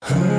Sagenhaft. 0.00 0.37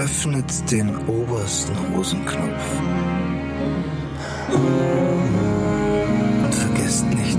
Öffnet 0.00 0.70
den 0.70 0.96
obersten 1.08 1.76
Hosenknopf. 1.94 2.80
Und 4.50 6.54
vergesst 6.54 7.04
nicht 7.10 7.38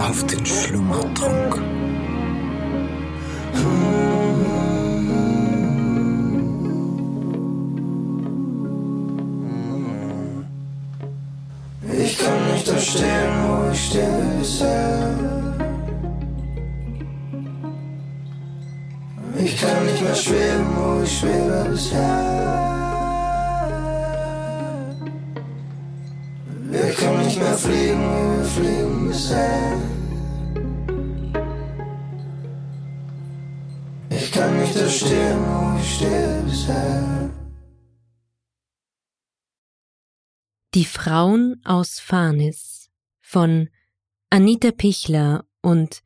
auf 0.00 0.26
den 0.26 0.44
Schlummertrunk. 0.44 1.62
Ich 12.02 12.18
kann 12.18 12.52
nicht 12.52 12.66
da 12.66 12.78
stehen, 12.78 13.30
wo 13.46 13.70
ich 13.70 13.86
stehe 13.86 14.26
bisher. 14.40 14.89
Mehr 20.10 20.16
schweben, 20.16 20.76
wo 20.76 21.02
ich 21.02 21.18
schwebe 21.18 21.68
bisher. 21.70 22.60
Wir 26.70 26.94
können 26.94 27.24
nicht 27.24 27.38
mehr 27.38 27.58
fliegen, 27.58 28.02
wie 28.10 28.36
wir 28.36 28.44
fliegen 28.44 29.08
bisher. 29.08 29.78
Ich 34.10 34.32
kann 34.32 34.60
nicht 34.60 34.76
da 34.76 34.88
stehen, 34.88 35.38
wo 35.46 35.78
ich 35.78 35.94
stehe 35.94 36.42
bisher. 36.44 37.30
Die 40.74 40.84
Frauen 40.84 41.60
aus 41.64 42.00
Farnis 42.00 42.90
von 43.20 43.68
Anita 44.30 44.70
Pichler 44.70 45.44
und 45.62 46.02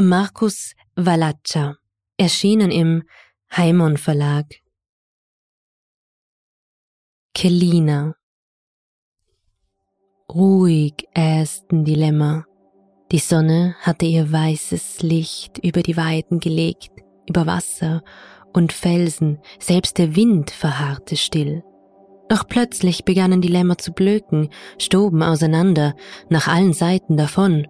Markus 0.00 0.74
Valaccia, 0.96 1.76
erschienen 2.16 2.70
im 2.70 3.04
Heimon 3.56 3.96
Verlag. 3.96 4.46
Kelina 7.34 8.14
Ruhig 10.32 11.08
ästen 11.14 11.84
die 11.84 11.96
Lämmer. 11.96 12.44
Die 13.10 13.18
Sonne 13.18 13.74
hatte 13.80 14.06
ihr 14.06 14.30
weißes 14.30 15.02
Licht 15.02 15.58
über 15.58 15.82
die 15.82 15.96
Weiden 15.96 16.38
gelegt, 16.38 16.92
über 17.28 17.46
Wasser 17.46 18.04
und 18.52 18.72
Felsen, 18.72 19.40
selbst 19.58 19.98
der 19.98 20.14
Wind 20.14 20.52
verharrte 20.52 21.16
still. 21.16 21.64
Doch 22.28 22.46
plötzlich 22.46 23.04
begannen 23.04 23.40
die 23.40 23.48
Lämmer 23.48 23.78
zu 23.78 23.90
blöken, 23.90 24.50
stoben 24.78 25.24
auseinander, 25.24 25.96
nach 26.28 26.46
allen 26.46 26.72
Seiten 26.72 27.16
davon, 27.16 27.66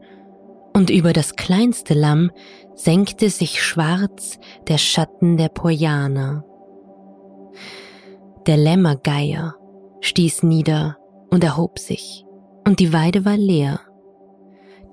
und 0.81 0.89
über 0.89 1.13
das 1.13 1.37
kleinste 1.37 1.93
Lamm 1.93 2.31
senkte 2.75 3.29
sich 3.29 3.63
schwarz 3.63 4.39
der 4.67 4.79
Schatten 4.79 5.37
der 5.37 5.51
Poianer. 5.51 6.43
Der 8.47 8.57
Lämmergeier 8.57 9.57
stieß 10.01 10.43
nieder 10.43 10.97
und 11.29 11.45
erhob 11.45 11.79
sich, 11.79 12.25
und 12.67 12.81
die 12.81 12.95
Weide 12.95 13.27
war 13.27 13.37
leer. 13.37 13.81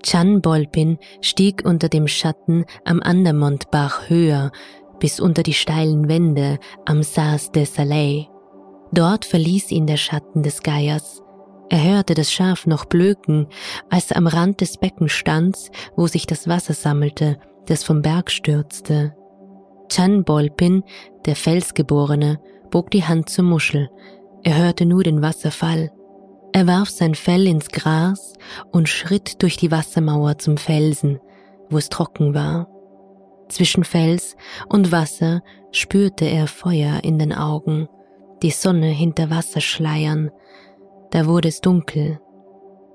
Chan 0.03 0.41
Bolpin 0.41 0.97
stieg 1.21 1.63
unter 1.63 1.87
dem 1.87 2.09
Schatten 2.09 2.65
am 2.83 2.99
Andermontbach 3.01 4.09
höher, 4.09 4.51
bis 4.99 5.21
unter 5.21 5.41
die 5.41 5.53
steilen 5.53 6.09
Wände 6.09 6.59
am 6.85 7.01
Sas 7.01 7.53
de 7.53 7.63
Salais. 7.63 8.25
Dort 8.91 9.23
verließ 9.23 9.71
ihn 9.71 9.87
der 9.87 9.95
Schatten 9.95 10.43
des 10.43 10.63
Geiers. 10.63 11.23
Er 11.69 11.83
hörte 11.83 12.13
das 12.13 12.31
Schaf 12.31 12.65
noch 12.65 12.85
blöken, 12.85 13.47
als 13.89 14.11
er 14.11 14.17
am 14.17 14.27
Rand 14.27 14.61
des 14.61 14.77
Beckenstands, 14.77 15.69
wo 15.95 16.07
sich 16.07 16.25
das 16.25 16.47
Wasser 16.47 16.73
sammelte, 16.73 17.39
das 17.65 17.83
vom 17.83 18.01
Berg 18.01 18.31
stürzte. 18.31 19.15
Chan 19.89 20.23
Bolpin, 20.23 20.83
der 21.25 21.35
Felsgeborene, 21.35 22.39
bog 22.71 22.91
die 22.91 23.03
Hand 23.03 23.29
zur 23.29 23.45
Muschel. 23.45 23.89
Er 24.43 24.57
hörte 24.57 24.85
nur 24.85 25.03
den 25.03 25.21
Wasserfall. 25.21 25.91
Er 26.53 26.67
warf 26.67 26.89
sein 26.89 27.15
Fell 27.15 27.47
ins 27.47 27.69
Gras 27.69 28.33
und 28.71 28.87
schritt 28.87 29.41
durch 29.41 29.57
die 29.57 29.71
Wassermauer 29.71 30.37
zum 30.37 30.57
Felsen, 30.57 31.19
wo 31.69 31.77
es 31.77 31.89
trocken 31.89 32.33
war. 32.33 32.69
Zwischen 33.49 33.83
Fels 33.83 34.35
und 34.67 34.91
Wasser 34.91 35.41
spürte 35.71 36.25
er 36.25 36.47
Feuer 36.47 37.03
in 37.03 37.19
den 37.19 37.33
Augen 37.33 37.87
die 38.41 38.51
Sonne 38.51 38.87
hinter 38.87 39.29
Wasserschleiern. 39.29 40.31
Da 41.11 41.25
wurde 41.25 41.47
es 41.47 41.61
dunkel. 41.61 42.19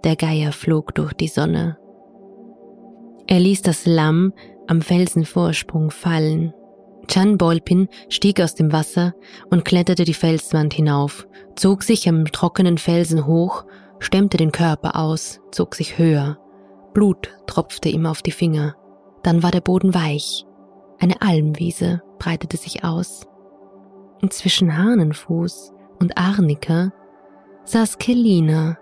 Der 0.04 0.16
Geier 0.16 0.52
flog 0.52 0.94
durch 0.94 1.12
die 1.12 1.28
Sonne. 1.28 1.78
Er 3.26 3.40
ließ 3.40 3.62
das 3.62 3.86
Lamm 3.86 4.32
am 4.66 4.82
Felsenvorsprung 4.82 5.90
fallen. 5.90 6.52
Chan 7.08 7.38
Bolpin 7.38 7.88
stieg 8.08 8.40
aus 8.40 8.54
dem 8.54 8.72
Wasser 8.72 9.14
und 9.50 9.64
kletterte 9.64 10.04
die 10.04 10.14
Felswand 10.14 10.74
hinauf, 10.74 11.26
zog 11.56 11.82
sich 11.82 12.08
am 12.08 12.26
trockenen 12.26 12.78
Felsen 12.78 13.26
hoch, 13.26 13.64
stemmte 13.98 14.36
den 14.36 14.52
Körper 14.52 14.96
aus, 14.96 15.40
zog 15.50 15.74
sich 15.74 15.98
höher. 15.98 16.38
Blut 16.94 17.30
tropfte 17.46 17.88
ihm 17.88 18.06
auf 18.06 18.22
die 18.22 18.30
Finger. 18.30 18.76
Dann 19.22 19.42
war 19.42 19.50
der 19.50 19.60
Boden 19.60 19.94
weich. 19.94 20.46
Eine 20.98 21.22
Almwiese 21.22 22.02
breitete 22.18 22.56
sich 22.56 22.84
aus 22.84 23.26
und 24.20 24.32
zwischen 24.32 24.76
Hahnenfuß 24.76 25.72
und 25.98 26.16
Arnika 26.16 26.92
saß 27.64 27.98
Kelina. 27.98 28.78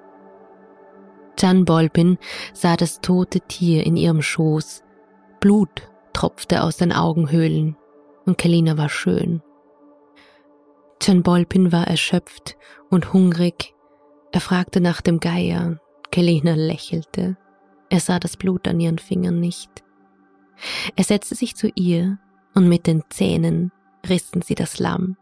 Jan 1.38 1.64
Bolpin 1.64 2.18
sah 2.52 2.76
das 2.76 3.00
tote 3.00 3.40
Tier 3.40 3.86
in 3.86 3.96
ihrem 3.96 4.22
Schoß. 4.22 4.82
Blut 5.40 5.90
tropfte 6.12 6.62
aus 6.62 6.76
den 6.76 6.92
Augenhöhlen 6.92 7.76
und 8.26 8.36
Kelina 8.36 8.76
war 8.76 8.88
schön. 8.88 9.42
Jan 11.02 11.22
Bolpin 11.22 11.72
war 11.72 11.86
erschöpft 11.86 12.56
und 12.90 13.12
hungrig. 13.12 13.74
Er 14.32 14.40
fragte 14.40 14.80
nach 14.80 15.00
dem 15.00 15.18
Geier. 15.18 15.80
Kelina 16.10 16.54
lächelte. 16.54 17.36
Er 17.88 18.00
sah 18.00 18.18
das 18.18 18.36
Blut 18.36 18.68
an 18.68 18.80
ihren 18.80 18.98
Fingern 18.98 19.40
nicht. 19.40 19.70
Er 20.96 21.04
setzte 21.04 21.34
sich 21.34 21.56
zu 21.56 21.70
ihr 21.74 22.18
und 22.54 22.68
mit 22.68 22.86
den 22.86 23.02
Zähnen 23.08 23.72
rissen 24.08 24.42
sie 24.42 24.54
das 24.54 24.78
Lamm. 24.78 25.16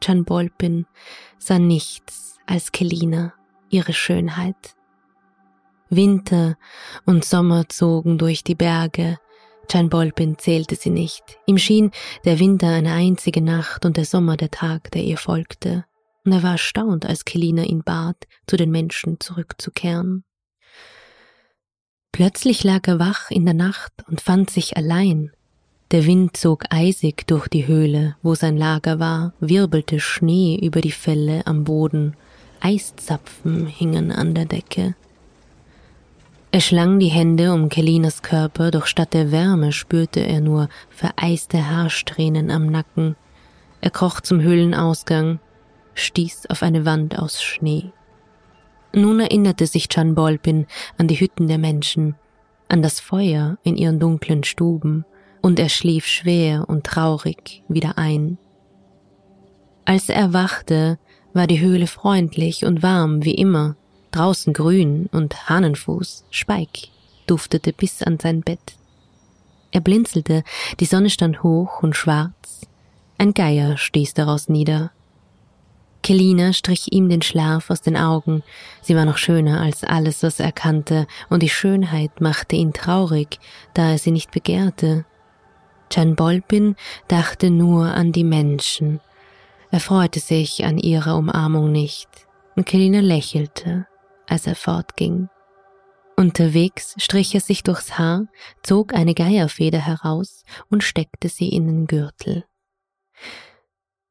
Can 0.00 0.24
Bolpin 0.24 0.86
sah 1.38 1.58
nichts 1.58 2.31
als 2.52 2.70
Kelina, 2.70 3.32
ihre 3.70 3.94
Schönheit. 3.94 4.76
Winter 5.88 6.58
und 7.06 7.24
Sommer 7.24 7.66
zogen 7.70 8.18
durch 8.18 8.44
die 8.44 8.54
Berge. 8.54 9.18
Can 9.70 9.88
Bolpin 9.88 10.36
zählte 10.36 10.76
sie 10.76 10.90
nicht. 10.90 11.24
Ihm 11.46 11.56
schien 11.56 11.92
der 12.26 12.38
Winter 12.38 12.68
eine 12.68 12.92
einzige 12.92 13.40
Nacht 13.40 13.86
und 13.86 13.96
der 13.96 14.04
Sommer 14.04 14.36
der 14.36 14.50
Tag, 14.50 14.90
der 14.90 15.02
ihr 15.02 15.16
folgte. 15.16 15.86
Und 16.26 16.32
er 16.32 16.42
war 16.42 16.52
erstaunt, 16.52 17.06
als 17.06 17.24
Kelina 17.24 17.62
ihn 17.62 17.84
bat, 17.84 18.16
zu 18.46 18.58
den 18.58 18.70
Menschen 18.70 19.18
zurückzukehren. 19.18 20.24
Plötzlich 22.12 22.64
lag 22.64 22.86
er 22.86 22.98
wach 22.98 23.30
in 23.30 23.46
der 23.46 23.54
Nacht 23.54 23.94
und 24.08 24.20
fand 24.20 24.50
sich 24.50 24.76
allein. 24.76 25.32
Der 25.90 26.04
Wind 26.04 26.36
zog 26.36 26.64
eisig 26.68 27.26
durch 27.26 27.48
die 27.48 27.66
Höhle, 27.66 28.16
wo 28.22 28.34
sein 28.34 28.58
Lager 28.58 28.98
war, 28.98 29.32
wirbelte 29.40 30.00
Schnee 30.00 30.60
über 30.62 30.82
die 30.82 30.92
Felle 30.92 31.46
am 31.46 31.64
Boden, 31.64 32.14
Eiszapfen 32.64 33.66
hingen 33.66 34.12
an 34.12 34.34
der 34.34 34.44
Decke. 34.44 34.94
Er 36.52 36.60
schlang 36.60 37.00
die 37.00 37.08
Hände 37.08 37.52
um 37.52 37.68
Kelinas 37.68 38.22
Körper, 38.22 38.70
doch 38.70 38.86
statt 38.86 39.14
der 39.14 39.32
Wärme 39.32 39.72
spürte 39.72 40.20
er 40.20 40.40
nur 40.40 40.68
vereiste 40.90 41.68
Haarsträhnen 41.68 42.50
am 42.50 42.66
Nacken. 42.66 43.16
Er 43.80 43.90
kroch 43.90 44.20
zum 44.20 44.40
Höhlenausgang, 44.40 45.40
stieß 45.94 46.46
auf 46.50 46.62
eine 46.62 46.84
Wand 46.84 47.18
aus 47.18 47.42
Schnee. 47.42 47.90
Nun 48.94 49.18
erinnerte 49.18 49.66
sich 49.66 49.88
Chan 49.88 50.14
Bolpin 50.14 50.66
an 50.98 51.08
die 51.08 51.18
Hütten 51.18 51.48
der 51.48 51.58
Menschen, 51.58 52.14
an 52.68 52.82
das 52.82 53.00
Feuer 53.00 53.58
in 53.64 53.76
ihren 53.76 53.98
dunklen 53.98 54.44
Stuben, 54.44 55.04
und 55.40 55.58
er 55.58 55.68
schlief 55.68 56.06
schwer 56.06 56.68
und 56.68 56.84
traurig 56.84 57.64
wieder 57.66 57.98
ein. 57.98 58.38
Als 59.84 60.08
er 60.08 60.16
erwachte, 60.16 60.98
war 61.34 61.46
die 61.46 61.60
Höhle 61.60 61.86
freundlich 61.86 62.64
und 62.64 62.82
warm 62.82 63.24
wie 63.24 63.34
immer. 63.34 63.76
draußen 64.10 64.52
grün 64.52 65.08
und 65.10 65.48
Hahnenfuß, 65.48 66.24
Speik, 66.30 66.90
duftete 67.26 67.72
bis 67.72 68.02
an 68.02 68.18
sein 68.18 68.42
Bett. 68.42 68.76
Er 69.70 69.80
blinzelte, 69.80 70.44
die 70.80 70.84
Sonne 70.84 71.08
stand 71.08 71.42
hoch 71.42 71.82
und 71.82 71.96
schwarz. 71.96 72.66
Ein 73.16 73.32
Geier 73.32 73.78
stieß 73.78 74.12
daraus 74.12 74.50
nieder. 74.50 74.90
Kelina 76.02 76.52
strich 76.52 76.92
ihm 76.92 77.08
den 77.08 77.22
Schlaf 77.22 77.70
aus 77.70 77.80
den 77.80 77.96
Augen. 77.96 78.42
Sie 78.82 78.96
war 78.96 79.04
noch 79.04 79.16
schöner 79.16 79.60
als 79.60 79.84
alles, 79.84 80.22
was 80.22 80.40
er 80.40 80.52
kannte, 80.52 81.06
und 81.30 81.42
die 81.42 81.48
Schönheit 81.48 82.20
machte 82.20 82.56
ihn 82.56 82.72
traurig, 82.72 83.38
da 83.72 83.92
er 83.92 83.98
sie 83.98 84.10
nicht 84.10 84.30
begehrte. 84.30 85.06
Can 85.88 86.16
Bolpin 86.16 86.76
dachte 87.08 87.50
nur 87.50 87.86
an 87.86 88.12
die 88.12 88.24
Menschen. 88.24 89.00
Er 89.72 89.80
freute 89.80 90.20
sich 90.20 90.66
an 90.66 90.76
ihrer 90.76 91.16
Umarmung 91.16 91.72
nicht, 91.72 92.28
und 92.56 92.66
Kelina 92.66 93.00
lächelte, 93.00 93.86
als 94.28 94.46
er 94.46 94.54
fortging. 94.54 95.30
Unterwegs 96.14 96.94
strich 96.98 97.34
er 97.34 97.40
sich 97.40 97.62
durchs 97.62 97.96
Haar, 97.96 98.26
zog 98.62 98.92
eine 98.92 99.14
Geierfeder 99.14 99.78
heraus 99.78 100.44
und 100.68 100.84
steckte 100.84 101.30
sie 101.30 101.48
in 101.48 101.66
den 101.66 101.86
Gürtel. 101.86 102.44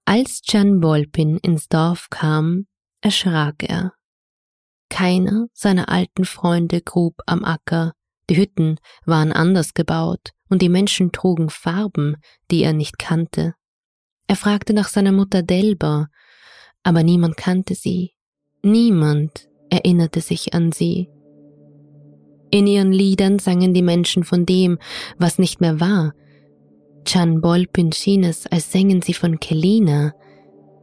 Als 0.06 0.42
Can 0.42 0.80
Bolpin 0.80 1.38
ins 1.38 1.68
Dorf 1.68 2.10
kam, 2.10 2.66
erschrak 3.02 3.62
er. 3.62 3.94
Keiner 4.90 5.46
seiner 5.54 5.90
alten 5.90 6.26
Freunde 6.26 6.82
grub 6.82 7.22
am 7.28 7.46
Acker, 7.46 7.94
die 8.32 8.38
Hütten 8.38 8.80
waren 9.06 9.32
anders 9.32 9.76
gebaut 9.76 10.32
und 10.50 10.64
die 10.64 10.70
Menschen 10.70 11.12
trugen 11.12 11.52
Farben, 11.52 12.18
die 12.50 12.64
er 12.64 12.74
nicht 12.74 12.98
kannte. 12.98 13.54
Er 14.32 14.38
fragte 14.38 14.74
nach 14.74 14.88
seiner 14.88 15.12
Mutter 15.12 15.44
Delba, 15.44 16.08
aber 16.84 17.04
niemand 17.04 17.36
kannte 17.36 17.76
sie, 17.76 18.14
niemand 18.64 19.50
erinnerte 19.70 20.22
sich 20.22 20.54
an 20.54 20.72
sie. 20.72 21.10
In 22.50 22.66
ihren 22.66 22.94
Liedern 22.94 23.40
sangen 23.40 23.74
die 23.74 23.82
Menschen 23.82 24.24
von 24.24 24.46
dem, 24.46 24.80
was 25.18 25.38
nicht 25.38 25.60
mehr 25.60 25.82
war, 25.82 26.14
Chan 27.04 27.42
Bolpin 27.42 27.92
schien 27.92 28.24
es, 28.24 28.48
als 28.48 28.72
sängen 28.72 29.02
sie 29.02 29.14
von 29.14 29.42
Kelina, 29.42 30.14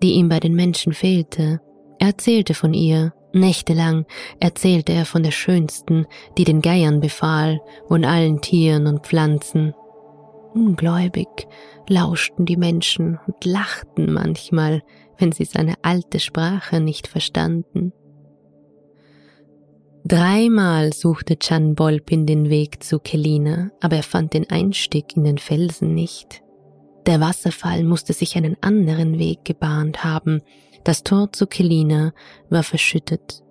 die 0.02 0.12
ihm 0.12 0.28
bei 0.28 0.40
den 0.40 0.54
Menschen 0.54 0.92
fehlte. 0.92 1.62
Er 1.98 2.08
erzählte 2.08 2.52
von 2.52 2.74
ihr, 2.74 3.14
nächtelang 3.32 4.04
erzählte 4.40 4.92
er 4.92 5.06
von 5.06 5.22
der 5.22 5.30
Schönsten, 5.30 6.04
die 6.36 6.44
den 6.44 6.60
Geiern 6.60 7.00
befahl 7.00 7.62
und 7.88 8.04
allen 8.04 8.42
Tieren 8.42 8.86
und 8.86 9.06
Pflanzen. 9.06 9.72
Ungläubig 10.58 11.28
lauschten 11.88 12.44
die 12.44 12.56
Menschen 12.56 13.20
und 13.28 13.44
lachten 13.44 14.12
manchmal, 14.12 14.82
wenn 15.16 15.30
sie 15.30 15.44
seine 15.44 15.74
alte 15.82 16.18
Sprache 16.18 16.80
nicht 16.80 17.06
verstanden. 17.06 17.92
Dreimal 20.04 20.92
suchte 20.92 21.38
Chan 21.38 21.76
Bolpin 21.76 22.26
den 22.26 22.50
Weg 22.50 22.82
zu 22.82 22.98
Kelina, 22.98 23.70
aber 23.80 23.96
er 23.96 24.02
fand 24.02 24.34
den 24.34 24.50
Einstieg 24.50 25.16
in 25.16 25.22
den 25.22 25.38
Felsen 25.38 25.94
nicht. 25.94 26.42
Der 27.06 27.20
Wasserfall 27.20 27.84
musste 27.84 28.12
sich 28.12 28.36
einen 28.36 28.56
anderen 28.60 29.20
Weg 29.20 29.44
gebahnt 29.44 30.02
haben. 30.02 30.42
Das 30.82 31.04
Tor 31.04 31.32
zu 31.32 31.46
Kelina 31.46 32.12
war 32.50 32.64
verschüttet. 32.64 33.44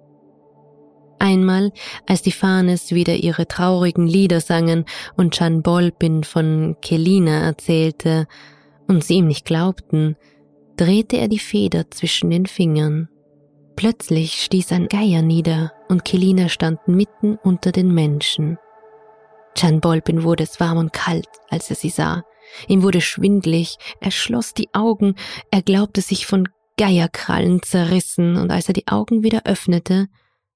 Einmal, 1.19 1.72
als 2.06 2.22
die 2.22 2.31
Fahnes 2.31 2.92
wieder 2.92 3.16
ihre 3.16 3.48
traurigen 3.48 4.08
Lieder 4.08 4.42
sangen 4.42 4.86
und 5.16 5.34
Chan 5.34 5.64
Bolpin 5.64 6.24
von 6.24 6.78
Kelina 6.81 7.42
erzählte 7.42 8.28
und 8.88 9.04
sie 9.04 9.16
ihm 9.16 9.28
nicht 9.28 9.46
glaubten, 9.46 10.16
drehte 10.78 11.18
er 11.18 11.28
die 11.28 11.40
Feder 11.40 11.90
zwischen 11.90 12.30
den 12.30 12.46
Fingern. 12.46 13.10
Plötzlich 13.75 14.44
stieß 14.44 14.72
ein 14.72 14.88
Geier 14.88 15.22
nieder 15.22 15.72
und 15.88 16.06
Kelina 16.06 16.50
stand 16.50 16.88
mitten 16.88 17.38
unter 17.44 17.72
den 17.72 17.94
Menschen. 17.94 18.58
Can 19.56 19.81
Bolpin 19.81 20.24
wurde 20.24 20.44
es 20.44 20.60
warm 20.60 20.78
und 20.78 20.94
kalt, 20.94 21.28
als 21.50 21.69
er 21.69 21.75
sie 21.75 21.90
sah. 21.90 22.24
Ihm 22.68 22.84
wurde 22.84 23.02
schwindlig, 23.02 23.78
er 24.00 24.12
schloss 24.12 24.54
die 24.54 24.69
Augen, 24.74 25.16
er 25.52 25.62
glaubte 25.62 26.02
sich 26.02 26.25
von 26.25 26.48
Geierkrallen 26.78 27.64
zerrissen, 27.64 28.38
und 28.38 28.52
als 28.52 28.68
er 28.68 28.74
die 28.74 28.88
Augen 28.88 29.24
wieder 29.24 29.42
öffnete, 29.46 30.08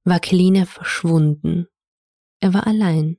war 0.03 0.19
Kelina 0.19 0.65
verschwunden. 0.65 1.68
Er 2.39 2.53
war 2.53 2.68
allein. 2.68 3.18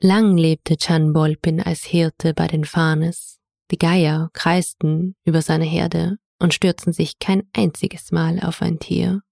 Lang 0.00 0.36
lebte 0.36 0.76
Chan 0.76 1.12
Bolpin 1.12 1.60
als 1.60 1.84
Hirte 1.84 2.34
bei 2.34 2.46
den 2.46 2.64
Fahnes. 2.64 3.38
Die 3.70 3.78
Geier 3.78 4.30
kreisten 4.32 5.14
über 5.24 5.42
seine 5.42 5.64
Herde 5.64 6.18
und 6.38 6.52
stürzen 6.52 6.92
sich 6.92 7.18
kein 7.18 7.44
einziges 7.52 8.10
Mal 8.10 8.40
auf 8.40 8.60
ein 8.60 8.80
Tier. 8.80 9.22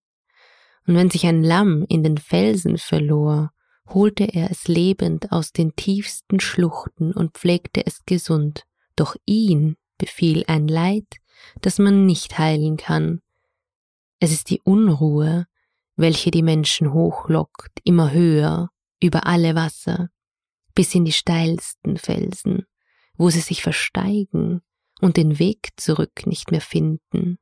Und 0.86 0.94
wenn 0.94 1.10
sich 1.10 1.26
ein 1.26 1.42
Lamm 1.42 1.84
in 1.88 2.02
den 2.02 2.18
Felsen 2.18 2.78
verlor, 2.78 3.50
holte 3.88 4.24
er 4.24 4.50
es 4.50 4.68
lebend 4.68 5.32
aus 5.32 5.52
den 5.52 5.74
tiefsten 5.74 6.40
Schluchten 6.40 7.12
und 7.12 7.36
pflegte 7.36 7.84
es 7.84 8.04
gesund, 8.06 8.62
doch 8.96 9.16
ihn 9.26 9.76
befiel 9.98 10.44
ein 10.46 10.68
Leid, 10.68 11.16
das 11.60 11.78
man 11.78 12.06
nicht 12.06 12.38
heilen 12.38 12.76
kann. 12.76 13.20
Es 14.20 14.32
ist 14.32 14.50
die 14.50 14.60
Unruhe, 14.60 15.46
welche 15.96 16.30
die 16.30 16.42
Menschen 16.42 16.92
hochlockt, 16.92 17.80
immer 17.84 18.12
höher, 18.12 18.70
über 19.02 19.26
alle 19.26 19.54
Wasser, 19.54 20.10
bis 20.74 20.94
in 20.94 21.04
die 21.04 21.12
steilsten 21.12 21.96
Felsen, 21.96 22.66
wo 23.14 23.30
sie 23.30 23.40
sich 23.40 23.62
versteigen 23.62 24.60
und 25.00 25.16
den 25.16 25.38
Weg 25.38 25.70
zurück 25.76 26.26
nicht 26.26 26.50
mehr 26.50 26.60
finden. 26.60 27.38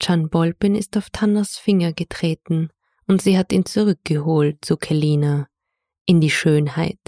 Chan 0.00 0.28
Bolpin 0.28 0.74
ist 0.74 0.96
auf 0.96 1.08
Tannas 1.10 1.56
Finger 1.56 1.92
getreten 1.92 2.70
und 3.06 3.22
sie 3.22 3.38
hat 3.38 3.52
ihn 3.52 3.64
zurückgeholt 3.64 4.64
zu 4.64 4.76
Kelina, 4.76 5.48
in 6.04 6.20
die 6.20 6.30
Schönheit, 6.30 7.00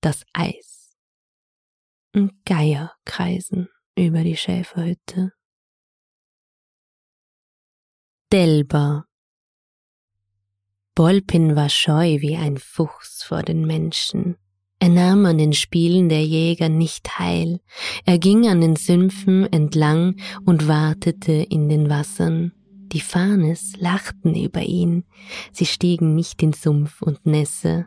das 0.00 0.24
Eis. 0.32 0.96
Und 2.14 2.44
Geier 2.44 2.94
kreisen 3.04 3.68
über 3.96 4.22
die 4.22 4.36
Schäferhütte. 4.36 5.32
Delba 8.32 9.04
Bolpin 10.94 11.56
war 11.56 11.68
scheu 11.68 12.20
wie 12.20 12.36
ein 12.36 12.58
Fuchs 12.58 13.22
vor 13.22 13.42
den 13.42 13.66
Menschen 13.66 14.36
er 14.80 14.90
nahm 14.90 15.26
an 15.26 15.38
den 15.38 15.54
Spielen 15.54 16.08
der 16.08 16.24
Jäger 16.24 16.68
nicht 16.68 17.04
teil, 17.04 17.60
er 18.04 18.18
ging 18.18 18.46
an 18.46 18.60
den 18.60 18.76
Sümpfen 18.76 19.52
entlang 19.52 20.16
und 20.44 20.68
wartete 20.68 21.32
in 21.32 21.68
den 21.68 21.90
Wassern. 21.90 22.52
Die 22.92 23.00
Fahnes 23.00 23.72
lachten 23.78 24.34
über 24.36 24.62
ihn, 24.62 25.04
sie 25.52 25.66
stiegen 25.66 26.14
nicht 26.14 26.42
in 26.42 26.52
Sumpf 26.52 27.02
und 27.02 27.26
Nässe. 27.26 27.86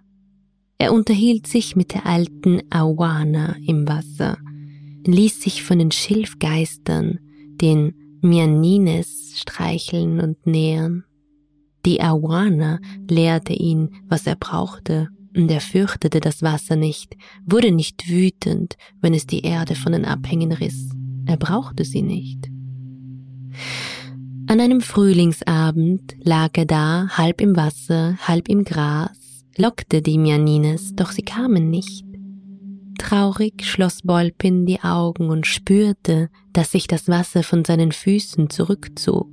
Er 0.77 0.91
unterhielt 0.91 1.47
sich 1.47 1.75
mit 1.75 1.93
der 1.93 2.05
alten 2.05 2.61
Awana 2.69 3.55
im 3.65 3.87
Wasser, 3.87 4.37
ließ 5.05 5.41
sich 5.41 5.63
von 5.63 5.79
den 5.79 5.91
Schilfgeistern, 5.91 7.19
den 7.61 8.19
Mianines, 8.21 9.20
streicheln 9.39 10.19
und 10.19 10.45
nähern. 10.45 11.03
Die 11.85 12.01
Awana 12.01 12.79
lehrte 13.09 13.53
ihn, 13.53 13.89
was 14.07 14.27
er 14.27 14.35
brauchte 14.35 15.09
und 15.35 15.49
er 15.49 15.61
fürchtete 15.61 16.19
das 16.19 16.41
Wasser 16.41 16.75
nicht, 16.75 17.15
wurde 17.45 17.71
nicht 17.71 18.09
wütend, 18.09 18.77
wenn 19.01 19.13
es 19.13 19.25
die 19.25 19.41
Erde 19.41 19.75
von 19.75 19.93
den 19.93 20.05
Abhängen 20.05 20.51
riss. 20.51 20.89
Er 21.25 21.37
brauchte 21.37 21.85
sie 21.85 22.01
nicht. 22.01 22.49
An 24.47 24.59
einem 24.59 24.81
Frühlingsabend 24.81 26.15
lag 26.19 26.49
er 26.55 26.65
da, 26.65 27.07
halb 27.09 27.41
im 27.41 27.55
Wasser, 27.55 28.17
halb 28.27 28.49
im 28.49 28.63
Gras, 28.63 29.45
lockte 29.57 30.01
die 30.01 30.17
Mianines, 30.17 30.93
doch 30.95 31.11
sie 31.11 31.21
kamen 31.21 31.69
nicht. 31.69 32.05
Traurig 33.01 33.65
schloss 33.65 34.03
Bolpin 34.03 34.67
die 34.67 34.83
Augen 34.83 35.31
und 35.31 35.47
spürte, 35.47 36.29
dass 36.53 36.71
sich 36.71 36.85
das 36.85 37.07
Wasser 37.07 37.41
von 37.41 37.65
seinen 37.65 37.91
Füßen 37.91 38.51
zurückzog. 38.51 39.27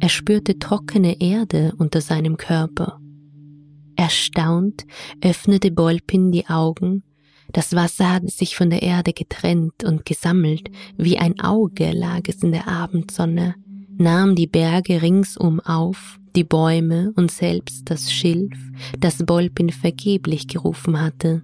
Er 0.00 0.08
spürte 0.08 0.58
trockene 0.58 1.20
Erde 1.20 1.74
unter 1.76 2.00
seinem 2.00 2.38
Körper. 2.38 2.98
Erstaunt 3.96 4.86
öffnete 5.20 5.70
Bolpin 5.70 6.32
die 6.32 6.46
Augen. 6.46 7.02
Das 7.52 7.74
Wasser 7.74 8.14
hatte 8.14 8.28
sich 8.28 8.56
von 8.56 8.70
der 8.70 8.82
Erde 8.82 9.12
getrennt 9.12 9.84
und 9.84 10.06
gesammelt, 10.06 10.70
wie 10.96 11.18
ein 11.18 11.38
Auge 11.38 11.92
lag 11.92 12.22
es 12.28 12.42
in 12.42 12.52
der 12.52 12.66
Abendsonne, 12.66 13.56
nahm 13.98 14.34
die 14.34 14.48
Berge 14.48 15.02
ringsum 15.02 15.60
auf, 15.60 16.18
die 16.34 16.44
Bäume 16.44 17.12
und 17.14 17.30
selbst 17.30 17.90
das 17.90 18.10
Schilf, 18.10 18.58
das 18.98 19.18
Bolpin 19.18 19.68
vergeblich 19.68 20.48
gerufen 20.48 20.98
hatte. 20.98 21.42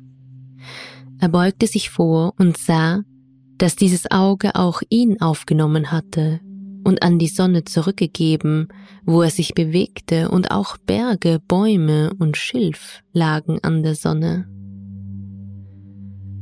Er 1.22 1.28
beugte 1.28 1.68
sich 1.68 1.88
vor 1.88 2.34
und 2.36 2.56
sah, 2.56 3.04
dass 3.56 3.76
dieses 3.76 4.10
Auge 4.10 4.56
auch 4.56 4.82
ihn 4.88 5.20
aufgenommen 5.20 5.92
hatte, 5.92 6.40
und 6.82 7.04
an 7.04 7.20
die 7.20 7.28
Sonne 7.28 7.62
zurückgegeben, 7.62 8.66
wo 9.04 9.22
er 9.22 9.30
sich 9.30 9.54
bewegte, 9.54 10.30
und 10.30 10.50
auch 10.50 10.78
Berge, 10.78 11.40
Bäume 11.46 12.12
und 12.18 12.36
Schilf 12.36 13.04
lagen 13.12 13.60
an 13.62 13.84
der 13.84 13.94
Sonne. 13.94 14.48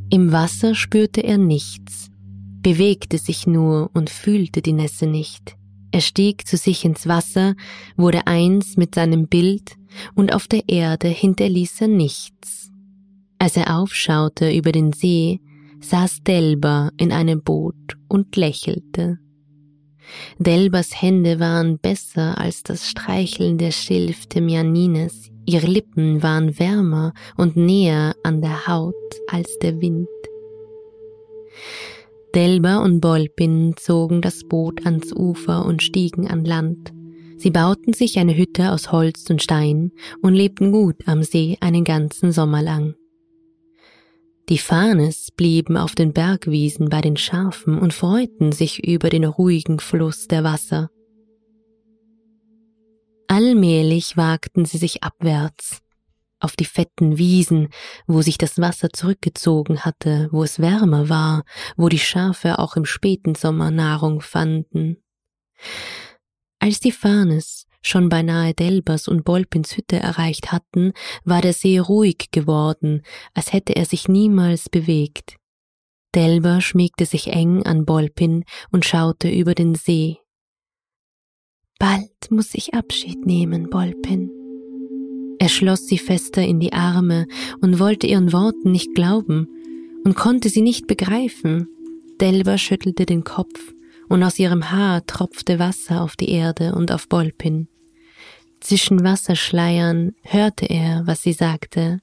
Im 0.08 0.32
Wasser 0.32 0.75
spürte 0.75 1.20
er 1.20 1.37
nichts, 1.37 2.08
bewegte 2.62 3.18
sich 3.18 3.46
nur 3.46 3.90
und 3.92 4.08
fühlte 4.08 4.62
die 4.62 4.72
Nässe 4.72 5.06
nicht. 5.06 5.56
Er 5.92 6.00
stieg 6.00 6.49
zu 6.49 6.56
sich 6.56 6.87
ins 6.87 7.06
Wasser, 7.06 7.54
wurde 7.99 8.26
eins 8.26 8.78
mit 8.78 8.94
seinem 8.94 9.28
Bild, 9.28 9.76
und 10.14 10.32
auf 10.32 10.49
der 10.49 10.70
Erde 10.70 11.08
hinterließ 11.08 11.82
er 11.82 11.88
nichts. 11.88 12.70
Als 13.42 13.56
er 13.56 13.78
aufschaute 13.78 14.52
über 14.52 14.70
den 14.70 14.92
See, 14.92 15.40
saß 15.80 16.23
Delba 16.25 16.90
in 16.99 17.11
einem 17.11 17.42
Boot 17.42 17.97
und 18.06 18.37
lächelte. 18.37 19.18
Delbas 20.38 21.00
Hände 21.00 21.40
waren 21.40 21.78
besser 21.78 22.37
als 22.37 22.62
das 22.62 22.87
Streicheln 22.87 23.56
der 23.56 23.70
Schilf 23.70 24.26
Janines, 24.35 25.30
ihre 25.47 25.68
Lippen 25.68 26.23
waren 26.23 26.59
wärmer 26.59 27.14
und 27.38 27.56
näher 27.56 28.14
an 28.23 28.42
der 28.42 28.66
Haut 28.66 28.94
als 29.26 29.59
der 29.61 29.80
Wind. 29.80 30.09
Delba 32.35 32.76
und 32.85 33.00
Bolpin 33.00 33.73
zogen 33.76 34.20
das 34.20 34.44
Boot 34.44 34.85
ans 34.85 35.14
Ufer 35.14 35.64
und 35.64 35.82
stiegen 35.82 36.28
an 36.28 36.44
Land. 36.44 36.92
Sie 37.38 37.50
bauten 37.50 37.94
sich 37.94 38.18
eine 38.18 38.37
Hütte 38.37 38.70
aus 38.70 38.92
Holz 38.92 39.30
und 39.30 39.42
Stein 39.42 39.92
und 40.20 40.35
lebten 40.35 40.73
gut 40.73 40.97
am 41.06 41.23
See 41.23 41.56
einen 41.61 41.85
ganzen 41.85 42.32
Sommer 42.32 42.61
lang. 42.61 43.00
Die 44.50 44.59
Fahnes 44.59 45.30
blieben 45.30 45.76
auf 45.76 45.95
den 45.95 46.12
Bergwiesen 46.12 46.88
bei 46.88 47.00
den 47.00 47.16
Schafen 47.16 47.78
und 47.78 47.95
freuten 47.95 48.50
sich 48.50 48.85
über 48.85 49.09
den 49.09 49.25
ruhigen 49.25 49.78
Fluss 49.78 50.26
der 50.26 50.42
Wasser. 50.42 50.90
Allmählich 53.28 54.16
wagten 54.16 54.64
sie 54.64 54.78
sich 54.78 55.04
abwärts, 55.04 55.83
auf 56.40 56.57
die 56.57 56.64
fetten 56.64 57.16
Wiesen, 57.16 57.69
wo 58.09 58.23
sich 58.23 58.38
das 58.38 58.59
Wasser 58.59 58.90
zurückgezogen 58.92 59.83
hatte, 59.83 60.28
wo 60.33 60.42
es 60.42 60.59
wärmer 60.59 61.09
war, 61.09 61.45
wo 61.76 61.88
die 61.88 62.00
Schafe 62.00 62.59
auch 62.59 62.75
im 62.75 62.87
späten 62.87 63.37
Sommer 63.37 63.71
Nahrung 63.71 64.21
fanden. 64.21 64.97
Als 66.59 66.80
die 66.80 66.90
Fahnes 66.90 67.69
schon 67.82 68.08
beinahe 68.08 68.54
Delbers 68.54 69.08
und 69.08 69.25
Bolpins 69.25 69.76
Hütte 69.76 69.96
erreicht 69.96 70.52
hatten, 70.52 70.92
war 71.25 71.40
der 71.40 71.52
See 71.52 71.78
ruhig 71.78 72.30
geworden, 72.30 73.02
als 73.34 73.52
hätte 73.52 73.76
er 73.76 73.84
sich 73.84 74.08
niemals 74.08 74.68
bewegt. 74.68 75.37
Delber 76.14 76.60
schmiegte 76.60 77.06
sich 77.06 77.28
eng 77.28 77.62
an 77.64 77.84
Bolpin 77.84 78.44
und 78.72 78.84
schaute 78.84 79.30
über 79.30 79.54
den 79.54 79.75
See. 79.75 80.18
Bald 81.78 82.30
muss 82.30 82.54
ich 82.54 82.75
Abschied 82.75 83.25
nehmen, 83.25 83.70
Bolpin. 83.70 84.30
Er 85.38 85.49
schloss 85.49 85.87
sie 85.87 85.96
fester 85.96 86.42
in 86.42 86.60
die 86.60 86.75
Arme 86.75 87.26
und 87.62 87.78
wollte 87.78 88.06
ihren 88.06 88.32
Worten 88.32 88.72
nicht 88.72 88.94
glauben 88.94 89.49
und 90.04 90.14
konnte 90.14 90.50
sie 90.50 90.60
nicht 90.60 90.87
begreifen. 90.87 91.68
Delber 92.20 92.58
schüttelte 92.58 93.06
den 93.06 93.25
Kopf 93.25 93.72
und 94.10 94.22
aus 94.22 94.38
ihrem 94.38 94.70
Haar 94.70 95.06
tropfte 95.06 95.58
Wasser 95.58 96.02
auf 96.02 96.16
die 96.16 96.28
Erde 96.28 96.75
und 96.75 96.92
auf 96.92 97.08
Bolpin. 97.08 97.68
Zwischen 98.61 99.02
Wasserschleiern 99.02 100.14
hörte 100.23 100.67
er, 100.67 101.07
was 101.07 101.23
sie 101.23 101.33
sagte. 101.33 102.00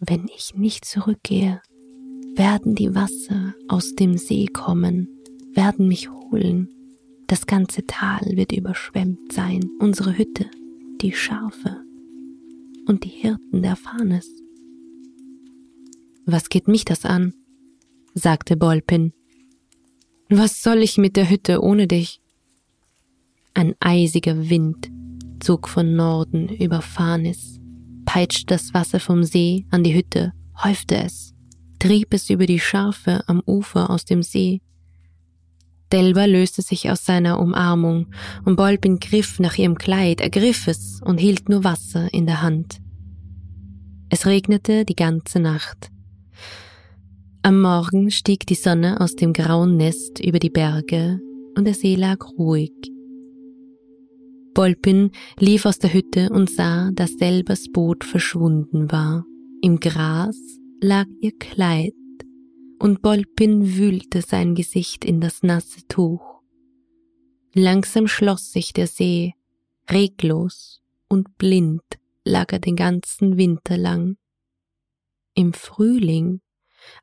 Wenn 0.00 0.28
ich 0.34 0.54
nicht 0.54 0.84
zurückgehe, 0.84 1.60
werden 2.34 2.74
die 2.74 2.94
Wasser 2.94 3.54
aus 3.68 3.94
dem 3.94 4.16
See 4.16 4.46
kommen, 4.46 5.08
werden 5.52 5.88
mich 5.88 6.10
holen. 6.10 6.68
Das 7.26 7.46
ganze 7.46 7.86
Tal 7.86 8.22
wird 8.32 8.52
überschwemmt 8.52 9.32
sein, 9.32 9.68
unsere 9.78 10.16
Hütte, 10.16 10.46
die 11.00 11.12
Schafe 11.12 11.82
und 12.86 13.04
die 13.04 13.10
Hirten 13.10 13.62
der 13.62 13.76
Fahnes. 13.76 14.28
Was 16.24 16.48
geht 16.48 16.66
mich 16.66 16.84
das 16.84 17.04
an? 17.04 17.34
sagte 18.14 18.56
Bolpin. 18.56 19.12
Was 20.28 20.62
soll 20.62 20.78
ich 20.78 20.96
mit 20.96 21.16
der 21.16 21.28
Hütte 21.28 21.62
ohne 21.62 21.86
dich? 21.86 22.21
Ein 23.54 23.74
eisiger 23.80 24.48
Wind 24.48 24.90
zog 25.40 25.68
von 25.68 25.94
Norden 25.94 26.48
über 26.48 26.80
Fanis, 26.80 27.60
peitschte 28.06 28.46
das 28.46 28.72
Wasser 28.72 28.98
vom 28.98 29.24
See 29.24 29.66
an 29.70 29.84
die 29.84 29.94
Hütte, 29.94 30.32
häufte 30.62 30.96
es, 30.96 31.34
trieb 31.78 32.14
es 32.14 32.30
über 32.30 32.46
die 32.46 32.60
Schafe 32.60 33.22
am 33.26 33.42
Ufer 33.46 33.90
aus 33.90 34.04
dem 34.04 34.22
See. 34.22 34.62
Delba 35.92 36.24
löste 36.24 36.62
sich 36.62 36.90
aus 36.90 37.04
seiner 37.04 37.38
Umarmung 37.38 38.06
und 38.46 38.56
Bolbin 38.56 38.98
griff 38.98 39.38
nach 39.38 39.58
ihrem 39.58 39.76
Kleid, 39.76 40.22
ergriff 40.22 40.66
es 40.66 41.00
und 41.04 41.18
hielt 41.18 41.50
nur 41.50 41.62
Wasser 41.62 42.12
in 42.14 42.24
der 42.24 42.40
Hand. 42.40 42.80
Es 44.08 44.24
regnete 44.26 44.86
die 44.86 44.96
ganze 44.96 45.40
Nacht. 45.40 45.90
Am 47.42 47.60
Morgen 47.60 48.10
stieg 48.10 48.46
die 48.46 48.54
Sonne 48.54 49.00
aus 49.00 49.14
dem 49.14 49.34
grauen 49.34 49.76
Nest 49.76 50.20
über 50.20 50.38
die 50.38 50.50
Berge 50.50 51.20
und 51.54 51.66
der 51.66 51.74
See 51.74 51.96
lag 51.96 52.24
ruhig 52.38 52.91
Bolpin 54.54 55.10
lief 55.38 55.64
aus 55.64 55.78
der 55.78 55.92
Hütte 55.92 56.28
und 56.30 56.50
sah, 56.50 56.90
dass 56.92 57.12
Selbers 57.12 57.70
Boot 57.72 58.04
verschwunden 58.04 58.90
war. 58.92 59.24
Im 59.62 59.80
Gras 59.80 60.36
lag 60.80 61.06
ihr 61.20 61.32
Kleid, 61.38 61.94
und 62.78 63.00
Bolpin 63.00 63.76
wühlte 63.76 64.22
sein 64.22 64.54
Gesicht 64.54 65.04
in 65.04 65.20
das 65.20 65.42
nasse 65.42 65.86
Tuch. 65.88 66.42
Langsam 67.54 68.08
schloss 68.08 68.52
sich 68.52 68.72
der 68.72 68.86
See, 68.86 69.34
reglos 69.88 70.82
und 71.08 71.38
blind 71.38 71.82
lag 72.24 72.52
er 72.52 72.58
den 72.58 72.76
ganzen 72.76 73.36
Winter 73.36 73.76
lang. 73.76 74.16
Im 75.34 75.52
Frühling, 75.52 76.40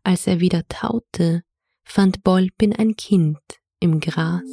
als 0.03 0.27
er 0.27 0.39
wieder 0.39 0.67
taute, 0.67 1.43
fand 1.83 2.23
Bolpin 2.23 2.73
ein 2.73 2.95
Kind 2.95 3.39
im 3.79 3.99
Gras. 3.99 4.43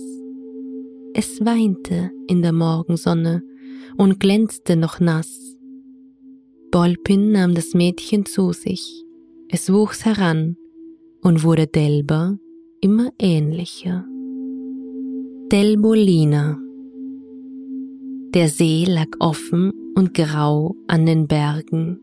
Es 1.19 1.43
weinte 1.43 2.11
in 2.27 2.43
der 2.43 2.53
Morgensonne 2.53 3.43
und 3.97 4.21
glänzte 4.21 4.77
noch 4.77 5.01
nass. 5.01 5.57
Bolpin 6.71 7.33
nahm 7.33 7.55
das 7.55 7.73
Mädchen 7.73 8.27
zu 8.27 8.53
sich. 8.53 9.03
Es 9.49 9.73
wuchs 9.73 10.05
heran 10.05 10.59
und 11.23 11.43
wurde 11.43 11.69
Delba 11.69 12.37
immer 12.83 13.15
ähnlicher. 13.19 14.05
Delbolina 15.51 16.59
Der 18.35 18.51
See 18.51 18.85
lag 18.85 19.09
offen 19.19 19.73
und 19.95 20.13
grau 20.13 20.77
an 20.87 21.07
den 21.07 21.29
Bergen. 21.29 21.99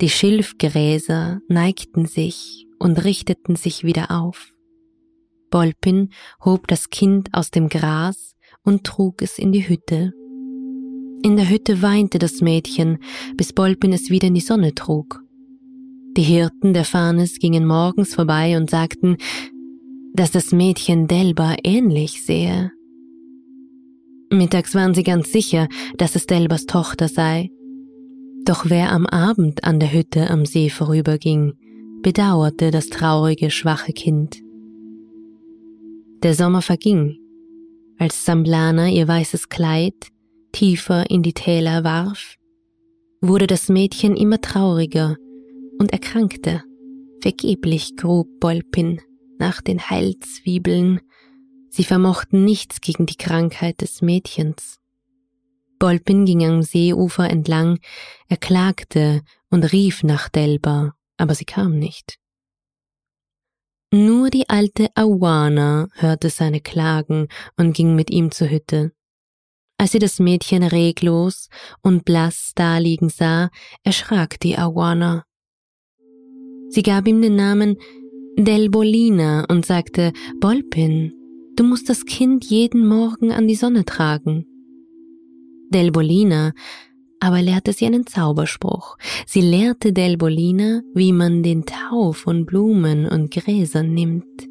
Die 0.00 0.10
Schilfgräser 0.10 1.42
neigten 1.48 2.06
sich 2.06 2.68
und 2.78 3.02
richteten 3.04 3.56
sich 3.56 3.82
wieder 3.82 4.12
auf. 4.12 4.51
Bolpin 5.52 6.08
hob 6.44 6.66
das 6.66 6.90
Kind 6.90 7.28
aus 7.32 7.52
dem 7.52 7.68
Gras 7.68 8.34
und 8.64 8.82
trug 8.84 9.22
es 9.22 9.38
in 9.38 9.52
die 9.52 9.68
Hütte. 9.68 10.12
In 11.22 11.36
der 11.36 11.48
Hütte 11.48 11.82
weinte 11.82 12.18
das 12.18 12.40
Mädchen, 12.40 12.98
bis 13.36 13.52
Bolpin 13.52 13.92
es 13.92 14.10
wieder 14.10 14.26
in 14.26 14.34
die 14.34 14.40
Sonne 14.40 14.74
trug. 14.74 15.22
Die 16.16 16.22
Hirten 16.22 16.72
der 16.72 16.84
Fahnes 16.84 17.38
gingen 17.38 17.66
morgens 17.66 18.14
vorbei 18.14 18.56
und 18.56 18.70
sagten, 18.70 19.18
dass 20.14 20.30
das 20.32 20.52
Mädchen 20.52 21.06
Delba 21.06 21.56
ähnlich 21.62 22.24
sehe. 22.24 22.72
Mittags 24.30 24.74
waren 24.74 24.94
sie 24.94 25.04
ganz 25.04 25.32
sicher, 25.32 25.68
dass 25.98 26.16
es 26.16 26.26
Delbas 26.26 26.64
Tochter 26.64 27.08
sei. 27.08 27.50
Doch 28.44 28.64
wer 28.68 28.90
am 28.90 29.06
Abend 29.06 29.64
an 29.64 29.78
der 29.78 29.92
Hütte 29.92 30.30
am 30.30 30.46
See 30.46 30.70
vorüberging, 30.70 31.52
bedauerte 32.02 32.70
das 32.70 32.88
traurige, 32.88 33.50
schwache 33.50 33.92
Kind. 33.92 34.42
Der 36.22 36.34
Sommer 36.34 36.62
verging, 36.62 37.18
als 37.98 38.24
Samblana 38.24 38.88
ihr 38.88 39.08
weißes 39.08 39.48
Kleid 39.48 40.06
tiefer 40.52 41.10
in 41.10 41.24
die 41.24 41.32
Täler 41.32 41.82
warf, 41.82 42.36
wurde 43.20 43.48
das 43.48 43.68
Mädchen 43.68 44.16
immer 44.16 44.40
trauriger 44.40 45.16
und 45.80 45.92
erkrankte. 45.92 46.62
Vergeblich 47.20 47.96
grub 47.96 48.28
Bolpin 48.38 49.00
nach 49.40 49.60
den 49.62 49.90
Heilzwiebeln. 49.90 51.00
Sie 51.70 51.84
vermochten 51.84 52.44
nichts 52.44 52.80
gegen 52.80 53.06
die 53.06 53.16
Krankheit 53.16 53.80
des 53.80 54.00
Mädchens. 54.00 54.78
Bolpin 55.80 56.24
ging 56.24 56.44
am 56.44 56.62
Seeufer 56.62 57.28
entlang, 57.28 57.80
er 58.28 58.36
klagte 58.36 59.22
und 59.50 59.72
rief 59.72 60.04
nach 60.04 60.28
Delba, 60.28 60.94
aber 61.16 61.34
sie 61.34 61.46
kam 61.46 61.80
nicht. 61.80 62.21
Nur 63.94 64.30
die 64.30 64.48
alte 64.48 64.88
Awana 64.94 65.88
hörte 65.92 66.30
seine 66.30 66.62
Klagen 66.62 67.28
und 67.58 67.74
ging 67.74 67.94
mit 67.94 68.10
ihm 68.10 68.30
zur 68.30 68.48
Hütte. 68.48 68.92
Als 69.76 69.92
sie 69.92 69.98
das 69.98 70.18
Mädchen 70.18 70.62
reglos 70.62 71.50
und 71.82 72.06
blass 72.06 72.52
daliegen 72.54 73.10
sah, 73.10 73.50
erschrak 73.82 74.40
die 74.40 74.56
Awana. 74.56 75.24
Sie 76.70 76.82
gab 76.82 77.06
ihm 77.06 77.20
den 77.20 77.36
Namen 77.36 77.76
Delbolina 78.38 79.44
und 79.50 79.66
sagte, 79.66 80.14
Bolpin, 80.40 81.12
du 81.56 81.64
musst 81.64 81.90
das 81.90 82.06
Kind 82.06 82.46
jeden 82.46 82.86
Morgen 82.86 83.30
an 83.30 83.46
die 83.46 83.56
Sonne 83.56 83.84
tragen. 83.84 84.46
Delbolina 85.68 86.52
aber 87.22 87.40
lehrte 87.40 87.72
sie 87.72 87.86
einen 87.86 88.04
Zauberspruch. 88.04 88.98
Sie 89.26 89.42
lehrte 89.42 89.92
Delbolina, 89.92 90.82
wie 90.92 91.12
man 91.12 91.44
den 91.44 91.64
Tau 91.64 92.10
von 92.10 92.44
Blumen 92.44 93.06
und 93.06 93.30
Gräsern 93.30 93.94
nimmt. 93.94 94.48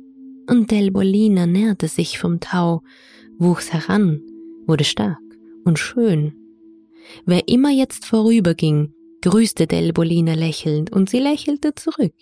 Und 0.49 0.71
Delbolina 0.71 1.45
näherte 1.45 1.89
sich 1.89 2.17
vom 2.17 2.39
Tau, 2.39 2.81
wuchs 3.37 3.73
heran, 3.73 4.21
wurde 4.67 4.85
stark 4.85 5.19
und 5.65 5.79
schön. 5.79 6.33
Wer 7.25 7.49
immer 7.49 7.71
jetzt 7.71 8.05
vorüberging, 8.05 8.93
grüßte 9.21 9.67
Delbolina 9.67 10.33
lächelnd 10.33 10.93
und 10.93 11.09
sie 11.09 11.19
lächelte 11.19 11.75
zurück. 11.75 12.13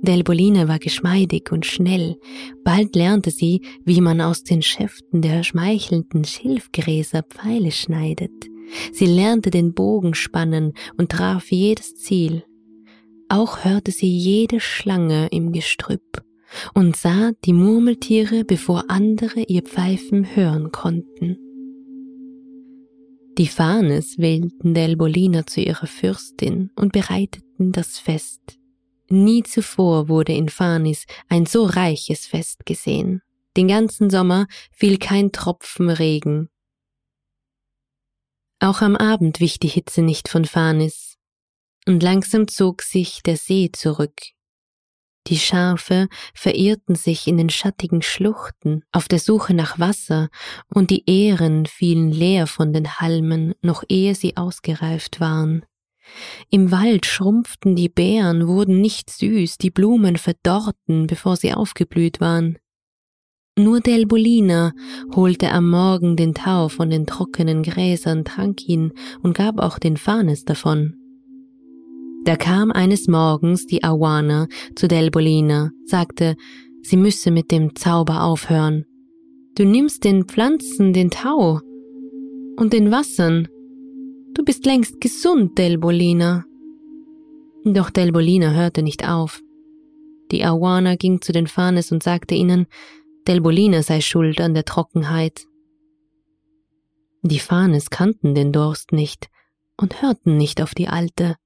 Delbolina 0.00 0.66
war 0.66 0.80
geschmeidig 0.80 1.52
und 1.52 1.66
schnell. 1.66 2.18
Bald 2.64 2.96
lernte 2.96 3.30
sie, 3.30 3.60
wie 3.84 4.00
man 4.00 4.20
aus 4.20 4.42
den 4.42 4.60
Schäften 4.60 5.22
der 5.22 5.44
schmeichelnden 5.44 6.24
Schilfgräser 6.24 7.22
Pfeile 7.22 7.70
schneidet. 7.70 8.51
Sie 8.92 9.06
lernte 9.06 9.50
den 9.50 9.74
Bogen 9.74 10.14
spannen 10.14 10.74
und 10.96 11.12
traf 11.12 11.50
jedes 11.50 11.94
Ziel. 11.96 12.44
Auch 13.28 13.64
hörte 13.64 13.90
sie 13.90 14.08
jede 14.08 14.60
Schlange 14.60 15.28
im 15.30 15.52
Gestrüpp 15.52 16.22
und 16.74 16.96
sah 16.96 17.32
die 17.44 17.52
Murmeltiere, 17.54 18.44
bevor 18.44 18.84
andere 18.88 19.42
ihr 19.42 19.62
Pfeifen 19.62 20.36
hören 20.36 20.70
konnten. 20.70 21.38
Die 23.38 23.46
Fanes 23.46 24.18
wählten 24.18 24.74
Delbolina 24.74 25.46
zu 25.46 25.62
ihrer 25.62 25.86
Fürstin 25.86 26.70
und 26.76 26.92
bereiteten 26.92 27.72
das 27.72 27.98
Fest. 27.98 28.58
Nie 29.08 29.42
zuvor 29.42 30.08
wurde 30.08 30.32
in 30.32 30.50
Fanis 30.50 31.06
ein 31.28 31.46
so 31.46 31.64
reiches 31.64 32.26
Fest 32.26 32.66
gesehen. 32.66 33.22
Den 33.56 33.68
ganzen 33.68 34.10
Sommer 34.10 34.46
fiel 34.70 34.98
kein 34.98 35.32
Tropfen 35.32 35.88
Regen. 35.88 36.48
Auch 38.62 38.80
am 38.80 38.94
Abend 38.94 39.40
wich 39.40 39.58
die 39.58 39.66
Hitze 39.66 40.02
nicht 40.02 40.28
von 40.28 40.44
Fanis, 40.44 41.16
und 41.88 42.00
langsam 42.00 42.46
zog 42.46 42.82
sich 42.82 43.20
der 43.24 43.36
See 43.36 43.70
zurück. 43.72 44.14
Die 45.26 45.38
Schafe 45.40 46.06
verirrten 46.32 46.94
sich 46.94 47.26
in 47.26 47.38
den 47.38 47.50
schattigen 47.50 48.02
Schluchten 48.02 48.84
auf 48.92 49.08
der 49.08 49.18
Suche 49.18 49.52
nach 49.52 49.80
Wasser, 49.80 50.28
und 50.68 50.90
die 50.90 51.02
Ähren 51.10 51.66
fielen 51.66 52.12
leer 52.12 52.46
von 52.46 52.72
den 52.72 53.00
Halmen, 53.00 53.54
noch 53.62 53.82
ehe 53.88 54.14
sie 54.14 54.36
ausgereift 54.36 55.18
waren. 55.18 55.66
Im 56.48 56.70
Wald 56.70 57.04
schrumpften 57.04 57.74
die 57.74 57.88
Beeren, 57.88 58.46
wurden 58.46 58.80
nicht 58.80 59.10
süß, 59.10 59.58
die 59.58 59.70
Blumen 59.70 60.16
verdorrten, 60.18 61.08
bevor 61.08 61.36
sie 61.36 61.52
aufgeblüht 61.52 62.20
waren. 62.20 62.58
Nur 63.58 63.80
Delbolina 63.80 64.72
holte 65.14 65.50
am 65.50 65.70
Morgen 65.70 66.16
den 66.16 66.34
Tau 66.34 66.68
von 66.68 66.90
den 66.90 67.06
trockenen 67.06 67.62
Gräsern, 67.62 68.24
trank 68.24 68.66
ihn 68.68 68.92
und 69.22 69.34
gab 69.34 69.58
auch 69.58 69.78
den 69.78 69.96
Fanes 69.96 70.44
davon. 70.44 70.94
Da 72.24 72.36
kam 72.36 72.70
eines 72.70 73.08
Morgens 73.08 73.66
die 73.66 73.82
Awana 73.82 74.46
zu 74.74 74.88
Delbolina, 74.88 75.70
sagte, 75.84 76.36
sie 76.82 76.96
müsse 76.96 77.30
mit 77.30 77.50
dem 77.50 77.74
Zauber 77.74 78.22
aufhören. 78.22 78.84
Du 79.54 79.64
nimmst 79.64 80.04
den 80.04 80.24
Pflanzen 80.24 80.92
den 80.92 81.10
Tau 81.10 81.60
und 82.56 82.72
den 82.72 82.90
Wassern 82.90 83.48
Du 84.34 84.44
bist 84.44 84.64
längst 84.64 84.98
gesund, 84.98 85.58
Delbolina. 85.58 86.46
Doch 87.64 87.90
Delbolina 87.90 88.52
hörte 88.52 88.82
nicht 88.82 89.06
auf. 89.06 89.42
Die 90.30 90.42
Awana 90.42 90.94
ging 90.96 91.20
zu 91.20 91.32
den 91.32 91.46
Fanes 91.46 91.92
und 91.92 92.02
sagte 92.02 92.34
ihnen, 92.34 92.66
Delbolina 93.28 93.82
sei 93.82 94.00
schuld 94.00 94.40
an 94.40 94.54
der 94.54 94.64
Trockenheit. 94.64 95.46
Die 97.22 97.38
Fanes 97.38 97.90
kannten 97.90 98.34
den 98.34 98.52
Durst 98.52 98.90
nicht 98.90 99.30
und 99.76 100.02
hörten 100.02 100.36
nicht 100.36 100.60
auf 100.60 100.74
die 100.74 100.88
Alte. 100.88 101.36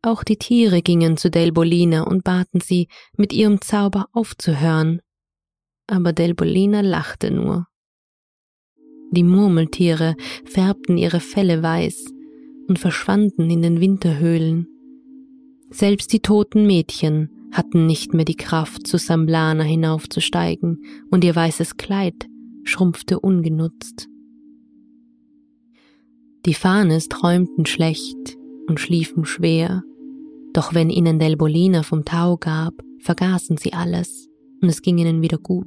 Auch 0.00 0.24
die 0.24 0.38
Tiere 0.38 0.80
gingen 0.80 1.18
zu 1.18 1.30
Delbolina 1.30 2.02
und 2.02 2.24
baten 2.24 2.60
sie, 2.60 2.88
mit 3.14 3.34
ihrem 3.34 3.60
Zauber 3.60 4.08
aufzuhören. 4.12 5.02
Aber 5.86 6.14
Delbolina 6.14 6.80
lachte 6.80 7.30
nur. 7.30 7.66
Die 9.10 9.24
Murmeltiere 9.24 10.16
färbten 10.46 10.96
ihre 10.96 11.20
Felle 11.20 11.62
weiß 11.62 12.06
und 12.68 12.78
verschwanden 12.78 13.50
in 13.50 13.60
den 13.60 13.80
Winterhöhlen. 13.80 14.66
Selbst 15.68 16.12
die 16.14 16.20
toten 16.20 16.66
Mädchen 16.66 17.39
hatten 17.52 17.86
nicht 17.86 18.14
mehr 18.14 18.24
die 18.24 18.36
Kraft, 18.36 18.86
zu 18.86 18.98
Samblana 18.98 19.64
hinaufzusteigen, 19.64 20.84
und 21.10 21.24
ihr 21.24 21.34
weißes 21.34 21.76
Kleid 21.76 22.28
schrumpfte 22.64 23.20
ungenutzt. 23.20 24.08
Die 26.46 26.54
Fahnes 26.54 27.08
träumten 27.08 27.66
schlecht 27.66 28.36
und 28.66 28.80
schliefen 28.80 29.24
schwer, 29.24 29.82
doch 30.52 30.74
wenn 30.74 30.90
ihnen 30.90 31.18
Delbolina 31.18 31.82
vom 31.82 32.04
Tau 32.04 32.36
gab, 32.36 32.74
vergaßen 32.98 33.56
sie 33.56 33.72
alles, 33.72 34.28
und 34.60 34.68
es 34.68 34.82
ging 34.82 34.98
ihnen 34.98 35.22
wieder 35.22 35.38
gut. 35.38 35.66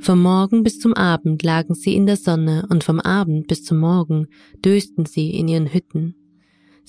Vom 0.00 0.22
Morgen 0.22 0.62
bis 0.62 0.78
zum 0.78 0.94
Abend 0.94 1.42
lagen 1.42 1.74
sie 1.74 1.94
in 1.94 2.06
der 2.06 2.16
Sonne 2.16 2.66
und 2.70 2.84
vom 2.84 3.00
Abend 3.00 3.48
bis 3.48 3.64
zum 3.64 3.78
Morgen 3.78 4.28
dösten 4.64 5.06
sie 5.06 5.30
in 5.30 5.48
ihren 5.48 5.72
Hütten. 5.72 6.14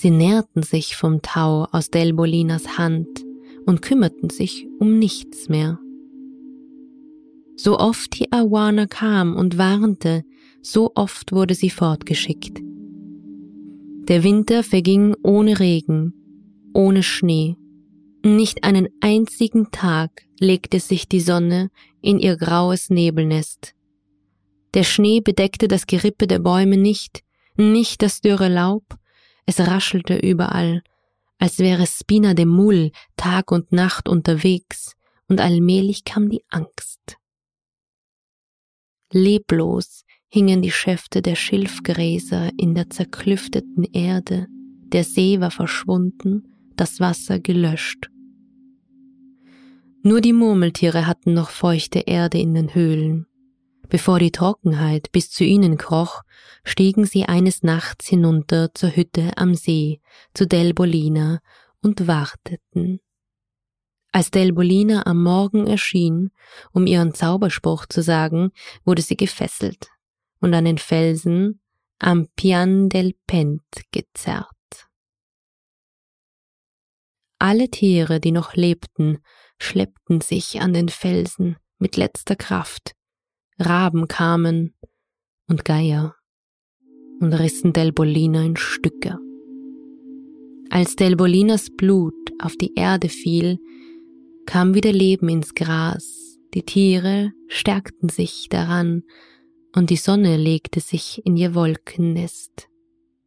Sie 0.01 0.11
nährten 0.11 0.63
sich 0.63 0.95
vom 0.95 1.21
Tau 1.21 1.65
aus 1.73 1.89
Delbolinas 1.89 2.77
Hand 2.77 3.25
und 3.65 3.81
kümmerten 3.81 4.29
sich 4.29 4.65
um 4.79 4.97
nichts 4.97 5.49
mehr. 5.49 5.77
So 7.57 7.77
oft 7.77 8.17
die 8.17 8.31
Awana 8.31 8.85
kam 8.85 9.35
und 9.35 9.57
warnte, 9.57 10.23
so 10.61 10.93
oft 10.95 11.33
wurde 11.33 11.53
sie 11.53 11.69
fortgeschickt. 11.69 12.61
Der 14.07 14.23
Winter 14.23 14.63
verging 14.63 15.17
ohne 15.21 15.59
Regen, 15.59 16.13
ohne 16.73 17.03
Schnee. 17.03 17.57
Nicht 18.23 18.63
einen 18.63 18.87
einzigen 19.01 19.69
Tag 19.71 20.23
legte 20.39 20.79
sich 20.79 21.09
die 21.09 21.19
Sonne 21.19 21.71
in 22.01 22.19
ihr 22.19 22.37
graues 22.37 22.89
Nebelnest. 22.89 23.75
Der 24.75 24.83
Schnee 24.83 25.19
bedeckte 25.19 25.67
das 25.67 25.87
Gerippe 25.87 26.25
der 26.25 26.39
Bäume 26.39 26.77
nicht, 26.77 27.21
nicht 27.57 28.01
das 28.01 28.21
dürre 28.21 28.47
Laub, 28.47 28.95
es 29.49 29.59
raschelte 29.59 30.15
überall, 30.15 30.83
als 31.39 31.57
wäre 31.57 31.87
Spina 31.87 32.35
de 32.35 32.45
Mull 32.45 32.91
Tag 33.17 33.51
und 33.51 33.71
Nacht 33.71 34.07
unterwegs, 34.07 34.95
und 35.27 35.41
allmählich 35.41 36.03
kam 36.03 36.29
die 36.29 36.43
Angst. 36.49 37.17
Leblos 39.11 40.03
hingen 40.27 40.61
die 40.61 40.71
Schäfte 40.71 41.23
der 41.23 41.35
Schilfgräser 41.35 42.51
in 42.57 42.75
der 42.75 42.91
zerklüfteten 42.91 43.85
Erde, 43.85 44.45
der 44.93 45.03
See 45.03 45.39
war 45.39 45.51
verschwunden, 45.51 46.73
das 46.75 46.99
Wasser 46.99 47.39
gelöscht. 47.39 48.11
Nur 50.03 50.21
die 50.21 50.33
Murmeltiere 50.33 51.07
hatten 51.07 51.33
noch 51.33 51.49
feuchte 51.49 51.99
Erde 51.99 52.37
in 52.37 52.53
den 52.53 52.75
Höhlen. 52.75 53.25
Bevor 53.87 54.19
die 54.19 54.31
Trockenheit 54.31 55.11
bis 55.11 55.31
zu 55.31 55.43
ihnen 55.43 55.77
kroch, 55.77 56.21
stiegen 56.63 57.05
sie 57.05 57.25
eines 57.25 57.63
Nachts 57.63 58.07
hinunter 58.07 58.73
zur 58.73 58.95
Hütte 58.95 59.31
am 59.37 59.55
See, 59.55 60.01
zu 60.33 60.45
Delbolina, 60.45 61.39
und 61.81 62.07
warteten. 62.07 62.99
Als 64.11 64.31
Delbolina 64.31 65.05
am 65.05 65.23
Morgen 65.23 65.67
erschien, 65.67 66.31
um 66.71 66.87
ihren 66.87 67.13
Zauberspruch 67.13 67.85
zu 67.85 68.01
sagen, 68.01 68.51
wurde 68.83 69.01
sie 69.01 69.15
gefesselt 69.15 69.87
und 70.39 70.53
an 70.53 70.65
den 70.65 70.77
Felsen 70.77 71.61
am 71.99 72.27
Pian 72.35 72.89
del 72.89 73.13
Pent 73.27 73.61
gezerrt. 73.91 74.47
Alle 77.37 77.69
Tiere, 77.69 78.19
die 78.19 78.31
noch 78.31 78.55
lebten, 78.55 79.19
schleppten 79.59 80.21
sich 80.21 80.59
an 80.59 80.73
den 80.73 80.89
Felsen 80.89 81.57
mit 81.77 81.95
letzter 81.95 82.35
Kraft. 82.35 82.95
Raben 83.59 84.07
kamen 84.07 84.73
und 85.47 85.65
Geier 85.65 86.15
und 87.19 87.33
rissen 87.33 87.73
Delbolina 87.73 88.41
in 88.43 88.55
Stücke. 88.55 89.19
Als 90.69 90.95
Delbolinas 90.95 91.69
Blut 91.75 92.13
auf 92.41 92.55
die 92.55 92.73
Erde 92.75 93.09
fiel, 93.09 93.59
kam 94.45 94.75
wieder 94.75 94.93
Leben 94.93 95.27
ins 95.27 95.55
Gras, 95.55 96.39
die 96.53 96.63
Tiere 96.63 97.33
stärkten 97.47 98.07
sich 98.07 98.47
daran, 98.49 99.03
und 99.75 99.89
die 99.89 99.97
Sonne 99.97 100.37
legte 100.37 100.79
sich 100.79 101.21
in 101.25 101.35
ihr 101.35 101.53
Wolkennest. 101.53 102.69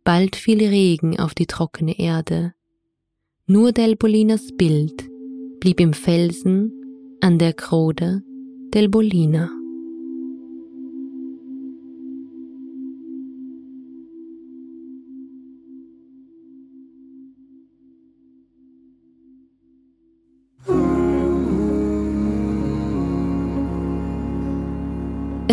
Bald 0.02 0.34
fiel 0.34 0.66
Regen 0.66 1.20
auf 1.20 1.34
die 1.34 1.46
trockene 1.46 1.98
Erde. 1.98 2.54
Nur 3.46 3.72
Delbolinas 3.72 4.48
Bild 4.56 5.08
blieb 5.60 5.78
im 5.78 5.92
Felsen 5.92 7.18
an 7.20 7.38
der 7.38 7.52
Krode 7.52 8.22
del 8.74 8.88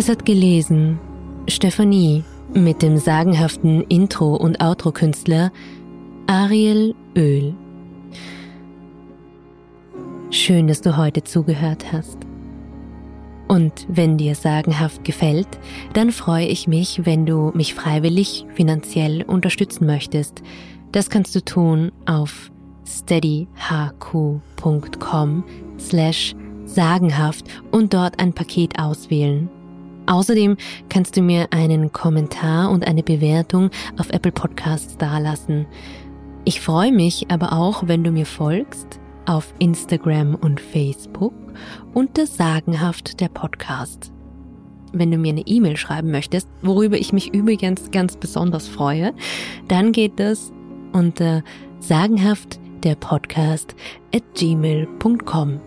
Es 0.00 0.08
hat 0.08 0.24
gelesen 0.24 0.98
Stephanie 1.46 2.24
mit 2.54 2.80
dem 2.80 2.96
sagenhaften 2.96 3.82
Intro- 3.82 4.34
und 4.34 4.62
Outro-Künstler 4.62 5.52
Ariel 6.26 6.94
Öl. 7.14 7.54
Schön, 10.30 10.68
dass 10.68 10.80
du 10.80 10.96
heute 10.96 11.22
zugehört 11.24 11.92
hast. 11.92 12.16
Und 13.46 13.86
wenn 13.90 14.16
dir 14.16 14.34
sagenhaft 14.34 15.04
gefällt, 15.04 15.48
dann 15.92 16.12
freue 16.12 16.46
ich 16.46 16.66
mich, 16.66 17.04
wenn 17.04 17.26
du 17.26 17.50
mich 17.52 17.74
freiwillig 17.74 18.46
finanziell 18.54 19.22
unterstützen 19.24 19.84
möchtest. 19.84 20.40
Das 20.92 21.10
kannst 21.10 21.34
du 21.34 21.44
tun 21.44 21.92
auf 22.06 22.50
steadyhq.com 22.86 25.44
slash 25.78 26.34
sagenhaft 26.64 27.44
und 27.70 27.92
dort 27.92 28.18
ein 28.18 28.32
Paket 28.32 28.78
auswählen. 28.78 29.50
Außerdem 30.10 30.56
kannst 30.88 31.16
du 31.16 31.22
mir 31.22 31.52
einen 31.52 31.92
Kommentar 31.92 32.72
und 32.72 32.84
eine 32.84 33.04
Bewertung 33.04 33.70
auf 33.96 34.10
Apple 34.10 34.32
Podcasts 34.32 34.96
dalassen. 34.96 35.66
Ich 36.44 36.60
freue 36.60 36.90
mich 36.90 37.30
aber 37.30 37.52
auch, 37.52 37.86
wenn 37.86 38.02
du 38.02 38.10
mir 38.10 38.26
folgst 38.26 38.98
auf 39.26 39.54
Instagram 39.60 40.34
und 40.34 40.60
Facebook 40.60 41.32
unter 41.94 42.26
Sagenhaft 42.26 43.20
der 43.20 43.28
Podcast. 43.28 44.10
Wenn 44.92 45.12
du 45.12 45.16
mir 45.16 45.28
eine 45.28 45.46
E-Mail 45.46 45.76
schreiben 45.76 46.10
möchtest, 46.10 46.48
worüber 46.60 46.98
ich 46.98 47.12
mich 47.12 47.32
übrigens 47.32 47.92
ganz 47.92 48.16
besonders 48.16 48.66
freue, 48.66 49.14
dann 49.68 49.92
geht 49.92 50.18
das 50.18 50.50
unter 50.92 51.44
sagenhaft 51.78 52.58
der 52.82 52.96
Podcast 52.96 53.76
at 54.12 54.24
gmail.com. 54.34 55.60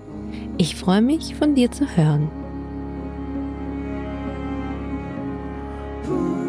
Ich 0.58 0.76
freue 0.76 1.02
mich, 1.02 1.34
von 1.36 1.56
dir 1.56 1.72
zu 1.72 1.88
hören. 1.96 2.43
Ooh. 6.06 6.43